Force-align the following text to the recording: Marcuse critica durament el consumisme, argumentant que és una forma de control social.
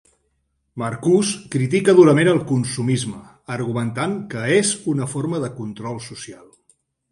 Marcuse 0.83 1.35
critica 1.55 1.95
durament 1.99 2.31
el 2.31 2.39
consumisme, 2.53 3.21
argumentant 3.59 4.17
que 4.35 4.49
és 4.57 4.75
una 4.95 5.11
forma 5.15 5.45
de 5.47 5.53
control 5.63 6.05
social. 6.11 6.45